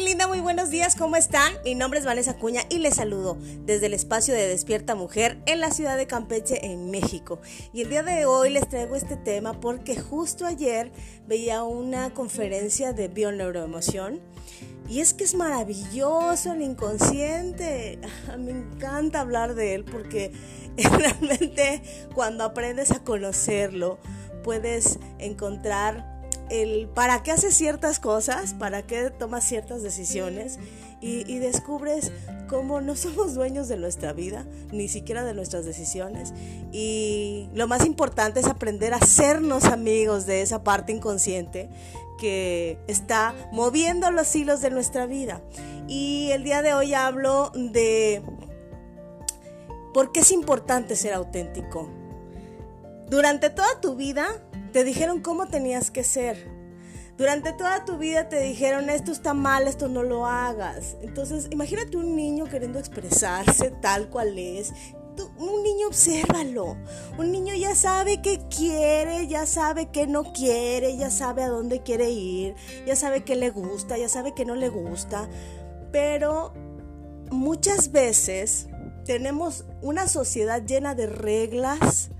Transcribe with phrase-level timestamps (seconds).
[0.00, 1.54] linda, muy buenos días, ¿cómo están?
[1.64, 5.60] Mi nombre es Vanessa Cuña y les saludo desde el espacio de Despierta Mujer en
[5.60, 7.40] la ciudad de Campeche, en México.
[7.72, 10.92] Y el día de hoy les traigo este tema porque justo ayer
[11.26, 14.20] veía una conferencia de bioneuroemoción
[14.86, 17.98] y es que es maravilloso el inconsciente.
[18.38, 20.30] Me encanta hablar de él porque
[20.76, 21.82] realmente
[22.14, 23.98] cuando aprendes a conocerlo
[24.44, 26.15] puedes encontrar
[26.50, 30.58] el para qué haces ciertas cosas, para qué tomas ciertas decisiones
[31.00, 32.10] y, descubres
[32.48, 36.32] cómo no somos dueños de nuestra vida, ni siquiera de nuestras decisiones.
[36.72, 41.68] Y lo más importante es aprender a sernos amigos de esa parte inconsciente
[42.18, 45.42] que está moviendo los hilos de nuestra vida.
[45.86, 48.22] Y el día de hoy hablo de
[49.92, 51.90] por qué es importante ser auténtico.
[53.08, 54.26] Durante toda tu vida
[54.72, 56.56] te dijeron cómo tenías que ser.
[57.16, 60.96] Durante toda tu vida te dijeron esto está mal, esto no lo hagas.
[61.00, 64.72] Entonces, imagínate un niño queriendo expresarse tal cual es.
[65.38, 66.76] un niño obsérvalo.
[67.16, 71.82] Un niño ya sabe qué quiere, ya sabe qué no quiere, ya sabe a dónde
[71.82, 72.54] quiere ir,
[72.86, 75.28] ya sabe qué le gusta, ya sabe qué no le gusta.
[75.90, 76.52] Pero
[77.30, 78.68] muchas veces
[79.06, 82.10] tenemos una sociedad llena de reglas,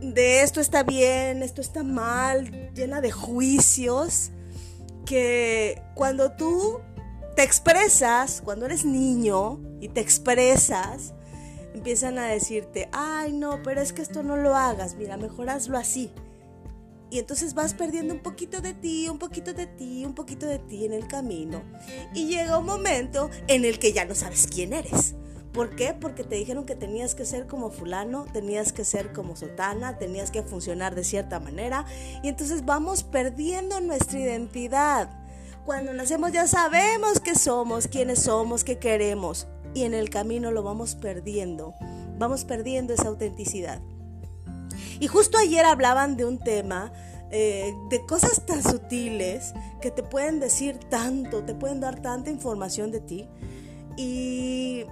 [0.00, 4.30] de esto está bien, esto está mal, llena de juicios,
[5.04, 6.80] que cuando tú
[7.36, 11.14] te expresas, cuando eres niño y te expresas,
[11.74, 15.78] empiezan a decirte, ay no, pero es que esto no lo hagas, mira, mejor hazlo
[15.78, 16.10] así.
[17.10, 20.60] Y entonces vas perdiendo un poquito de ti, un poquito de ti, un poquito de
[20.60, 21.62] ti en el camino.
[22.14, 25.16] Y llega un momento en el que ya no sabes quién eres.
[25.52, 25.94] ¿Por qué?
[25.98, 30.30] Porque te dijeron que tenías que ser como fulano, tenías que ser como sotana, tenías
[30.30, 31.84] que funcionar de cierta manera
[32.22, 35.10] y entonces vamos perdiendo nuestra identidad.
[35.66, 40.62] Cuando nacemos ya sabemos qué somos, quiénes somos, qué queremos y en el camino lo
[40.62, 41.74] vamos perdiendo,
[42.18, 43.80] vamos perdiendo esa autenticidad.
[45.00, 46.92] Y justo ayer hablaban de un tema
[47.32, 52.90] eh, de cosas tan sutiles que te pueden decir tanto, te pueden dar tanta información
[52.90, 53.28] de ti.
[53.96, 54.84] Y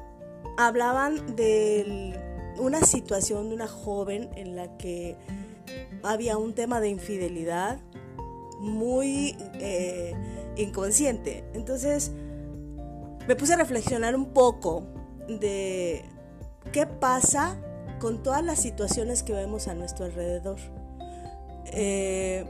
[0.59, 2.19] hablaban de
[2.59, 5.17] una situación de una joven en la que
[6.03, 7.79] había un tema de infidelidad
[8.59, 10.15] muy eh,
[10.57, 11.45] inconsciente.
[11.55, 12.11] Entonces
[13.29, 14.83] me puse a reflexionar un poco
[15.29, 16.05] de
[16.73, 17.57] qué pasa
[18.01, 20.59] con todas las situaciones que vemos a nuestro alrededor.
[21.67, 22.45] Eh,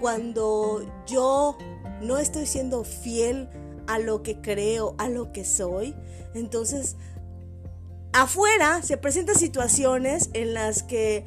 [0.00, 1.56] cuando yo
[2.00, 3.48] no estoy siendo fiel
[3.92, 5.94] a lo que creo, a lo que soy.
[6.34, 6.96] Entonces,
[8.12, 11.26] afuera se presentan situaciones en las que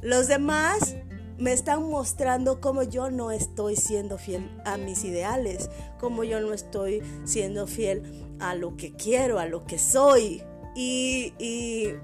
[0.00, 0.96] los demás
[1.36, 5.68] me están mostrando cómo yo no estoy siendo fiel a mis ideales,
[5.98, 10.44] cómo yo no estoy siendo fiel a lo que quiero, a lo que soy.
[10.76, 11.94] Y, y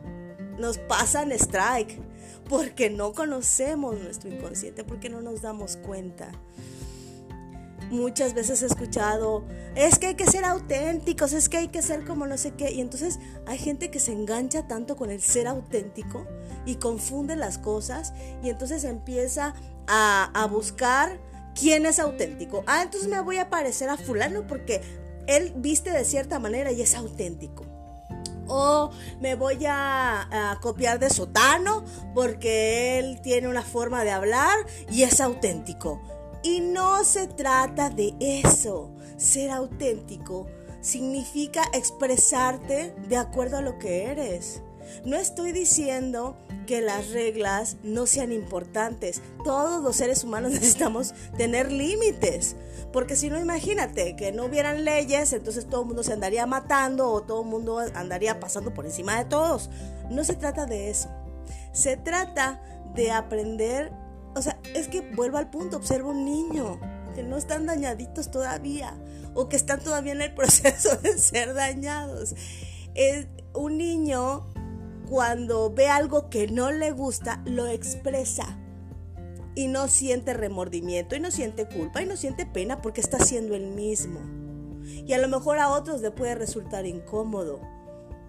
[0.59, 2.01] nos pasan strike
[2.49, 6.33] porque no conocemos nuestro inconsciente, porque no nos damos cuenta.
[7.91, 12.05] Muchas veces he escuchado, es que hay que ser auténticos, es que hay que ser
[12.05, 12.73] como no sé qué.
[12.73, 16.27] Y entonces hay gente que se engancha tanto con el ser auténtico
[16.65, 19.55] y confunde las cosas y entonces empieza
[19.87, 21.21] a, a buscar
[21.55, 22.65] quién es auténtico.
[22.67, 24.83] Ah, entonces me voy a parecer a fulano porque
[25.27, 27.65] él viste de cierta manera y es auténtico
[28.49, 34.57] o me voy a, a, copiar de Sotano porque él tiene una forma de hablar
[34.91, 36.01] y es auténtico.
[36.47, 38.93] Y no se trata de eso.
[39.17, 40.47] Ser auténtico
[40.81, 44.62] significa expresarte de acuerdo a lo que eres.
[45.05, 49.23] No estoy diciendo que las reglas no sean importantes.
[49.43, 52.55] Todos los seres humanos necesitamos tener límites.
[52.93, 57.11] Porque si no, imagínate que no hubieran leyes, entonces todo el mundo se andaría matando
[57.11, 59.69] o todo el mundo andaría pasando por encima de todos.
[60.11, 61.09] No se trata de eso.
[61.73, 62.63] Se trata
[62.95, 63.91] de aprender
[64.36, 66.78] o sea, es que vuelvo al punto, observo un niño
[67.15, 68.94] que no están dañaditos todavía
[69.34, 72.34] o que están todavía en el proceso de ser dañados.
[72.94, 74.47] Es un niño
[75.09, 78.59] cuando ve algo que no le gusta, lo expresa
[79.54, 83.54] y no siente remordimiento y no siente culpa y no siente pena porque está siendo
[83.54, 84.21] el mismo.
[84.84, 87.62] Y a lo mejor a otros le puede resultar incómodo,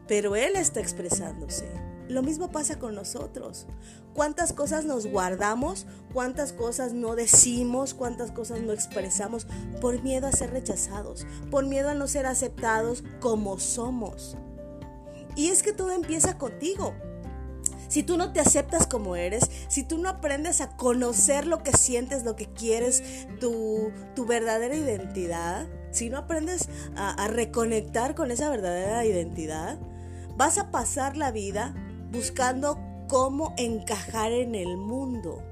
[0.07, 1.86] pero él está expresándose.
[2.09, 3.67] Lo mismo pasa con nosotros.
[4.13, 5.85] ¿Cuántas cosas nos guardamos?
[6.13, 7.93] ¿Cuántas cosas no decimos?
[7.93, 9.45] ¿Cuántas cosas no expresamos
[9.81, 11.27] por miedo a ser rechazados?
[11.51, 14.37] Por miedo a no ser aceptados como somos.
[15.35, 16.95] Y es que todo empieza contigo.
[17.89, 21.71] si tú no te aceptas como eres, si tú no aprendes a conocer lo que
[21.71, 23.01] sientes, lo que quieres,
[23.39, 23.93] tu,
[24.27, 26.67] verdadera identidad, si no aprendes
[26.97, 29.79] a reconectar con esa verdadera identidad,
[30.35, 31.73] vas a pasar la vida
[32.11, 35.43] buscando cómo encajar en el mundo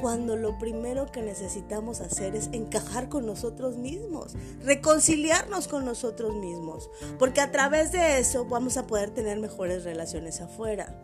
[0.00, 6.90] cuando lo primero que necesitamos hacer es encajar con nosotros mismos, reconciliarnos con nosotros mismos,
[7.18, 10.94] porque a través de eso vamos a poder tener mejores relaciones afuera.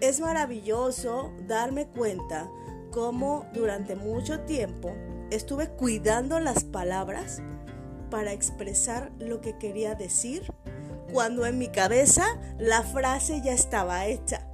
[0.00, 2.50] Es maravilloso darme cuenta
[2.90, 4.92] cómo durante mucho tiempo
[5.30, 7.40] estuve cuidando las palabras
[8.10, 10.52] para expresar lo que quería decir,
[11.12, 12.24] cuando en mi cabeza
[12.58, 14.46] la frase ya estaba hecha,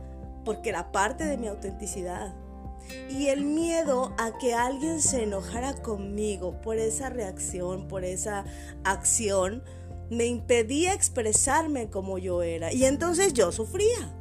[0.45, 2.35] porque era parte de mi autenticidad
[3.09, 8.45] y el miedo a que alguien se enojara conmigo por esa reacción, por esa
[8.85, 9.63] acción,
[10.11, 12.73] me impedía expresarme como yo era.
[12.73, 14.15] Y entonces yo sufría,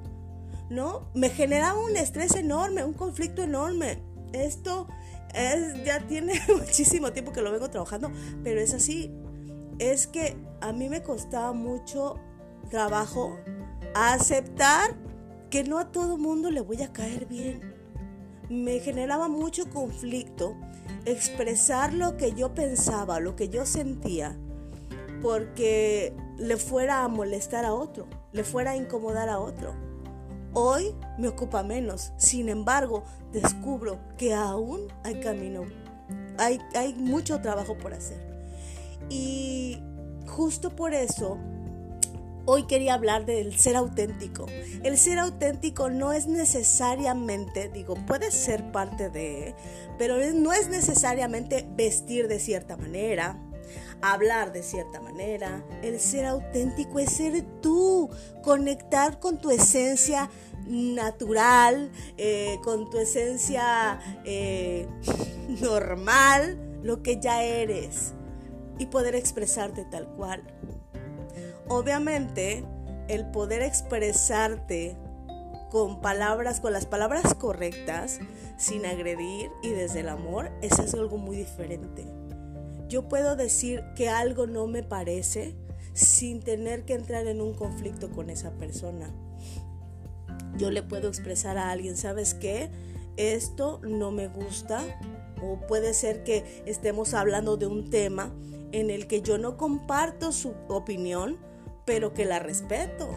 [0.69, 1.09] ¿no?
[1.13, 4.01] Me generaba un estrés enorme, un conflicto enorme.
[4.33, 4.87] Esto
[5.33, 8.11] es, ya tiene muchísimo tiempo que lo vengo trabajando,
[8.43, 9.13] pero es así.
[9.79, 12.15] Es que a mí me costaba mucho
[12.69, 13.37] trabajo
[13.93, 14.95] aceptar
[15.49, 17.77] que no a todo mundo le voy a caer bien
[18.49, 20.55] me generaba mucho conflicto
[21.05, 24.37] expresar lo que yo pensaba, lo que yo sentía,
[25.21, 29.73] porque le fuera a molestar a otro, le fuera a incomodar a otro.
[30.53, 35.65] Hoy me ocupa menos, sin embargo, descubro que aún hay camino,
[36.37, 38.36] hay, hay mucho trabajo por hacer.
[39.09, 39.81] Y
[40.25, 41.37] justo por eso
[42.49, 44.45] Hoy quería hablar del ser auténtico.
[44.81, 49.53] El ser auténtico no es necesariamente, digo, puede ser parte de,
[49.97, 53.37] pero no es necesariamente vestir de cierta manera,
[54.01, 55.65] hablar de cierta manera.
[55.83, 58.09] El ser auténtico es ser tú,
[58.43, 60.29] conectar con tu esencia
[60.67, 64.87] natural, eh, con tu esencia eh,
[65.61, 68.13] normal, lo que ya eres,
[68.79, 70.43] y poder expresarte tal cual.
[71.67, 72.63] Obviamente,
[73.07, 74.97] el poder expresarte
[75.69, 78.19] con palabras, con las palabras correctas,
[78.57, 82.05] sin agredir y desde el amor, es algo muy diferente.
[82.87, 85.55] Yo puedo decir que algo no me parece
[85.93, 89.11] sin tener que entrar en un conflicto con esa persona.
[90.57, 92.69] Yo le puedo expresar a alguien, ¿sabes qué?
[93.17, 94.81] Esto no me gusta.
[95.41, 98.33] O puede ser que estemos hablando de un tema
[98.71, 101.37] en el que yo no comparto su opinión,
[101.85, 103.09] pero que la respeto.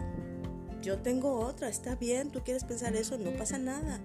[0.81, 3.99] Yo tengo otra, está bien, tú quieres pensar eso, no pasa nada.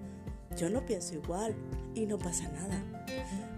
[0.55, 1.55] Yo no pienso igual
[1.93, 2.83] y no pasa nada.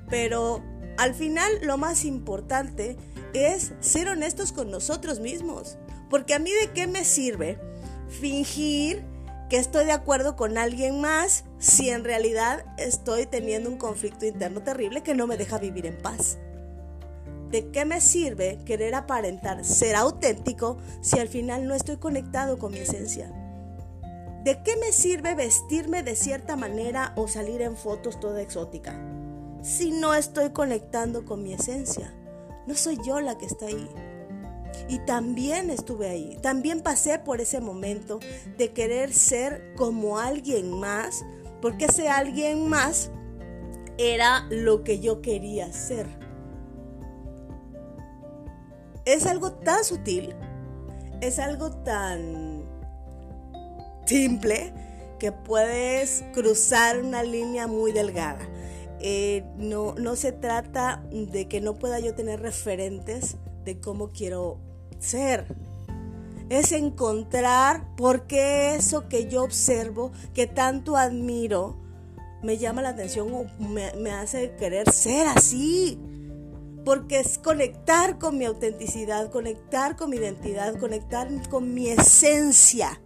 [0.09, 0.61] Pero
[0.97, 2.97] al final lo más importante
[3.33, 5.77] es ser honestos con nosotros mismos.
[6.09, 7.59] Porque a mí de qué me sirve
[8.07, 9.03] fingir
[9.49, 14.61] que estoy de acuerdo con alguien más si en realidad estoy teniendo un conflicto interno
[14.61, 16.37] terrible que no me deja vivir en paz.
[17.51, 22.71] ¿De qué me sirve querer aparentar ser auténtico si al final no estoy conectado con
[22.71, 23.31] mi esencia?
[24.43, 28.99] ¿De qué me sirve vestirme de cierta manera o salir en fotos toda exótica
[29.63, 32.13] si no estoy conectando con mi esencia?
[32.67, 33.89] No soy yo la que está ahí.
[34.87, 38.19] Y también estuve ahí, también pasé por ese momento
[38.57, 41.25] de querer ser como alguien más,
[41.61, 43.09] porque ese alguien más
[43.97, 46.28] era lo que yo quería ser
[49.13, 50.35] es algo tan sutil,
[51.21, 52.63] es algo tan
[54.05, 54.73] simple
[55.19, 58.39] que puedes cruzar una línea muy delgada.
[59.01, 64.59] Eh, no, no se trata de que no pueda yo tener referentes de cómo quiero
[64.99, 65.55] ser.
[66.49, 71.77] Es encontrar por qué eso que yo observo, que tanto admiro,
[72.41, 75.99] me llama la atención o me, me hace querer ser así
[76.89, 82.99] porque es conectar con mi autenticidad, conectar con mi identidad, conectar con mi esencia,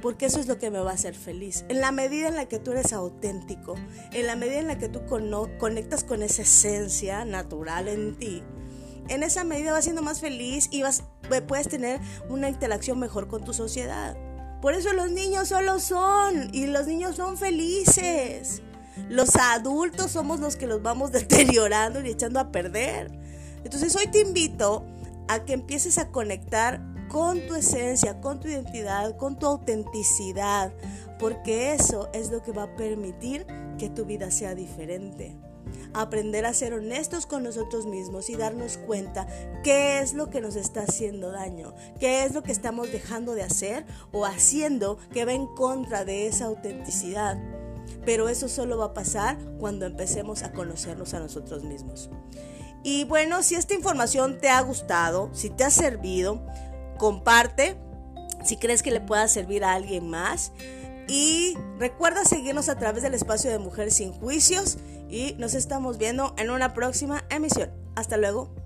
[0.00, 1.66] porque eso es lo que me va a hacer feliz.
[1.68, 3.74] En la medida en la que tú eres auténtico,
[4.12, 5.02] en la medida en la que tú
[5.58, 8.42] conectas con esa esencia natural en ti,
[9.10, 11.04] en esa medida vas siendo más feliz y vas,
[11.46, 12.00] puedes tener
[12.30, 14.16] una interacción mejor con tu sociedad.
[14.62, 18.62] Por eso los niños solo son y los niños son felices.
[19.08, 23.10] Los adultos somos los que los vamos deteriorando y echando a perder.
[23.64, 24.84] Entonces hoy te invito
[25.28, 30.72] a que empieces a conectar con tu esencia, con tu identidad, con tu autenticidad,
[31.18, 33.46] porque eso es lo que va a permitir
[33.78, 35.36] que tu vida sea diferente.
[35.94, 39.26] aprender a ser honestos con nosotros mismos y darnos cuenta
[39.64, 43.42] qué es lo que nos está haciendo daño, qué es lo que estamos dejando de
[43.42, 47.38] hacer o haciendo que va en contra de esa autenticidad.
[48.08, 52.08] Pero eso solo va a pasar cuando empecemos a conocernos a nosotros mismos.
[52.82, 56.40] Y bueno, si esta información te ha gustado, si te ha servido,
[56.96, 57.76] comparte
[58.42, 60.52] si crees que le pueda servir a alguien más.
[61.06, 64.78] Y recuerda seguirnos a través del espacio de Mujer Sin Juicios
[65.10, 67.70] y nos estamos viendo en una próxima emisión.
[67.94, 68.57] Hasta luego.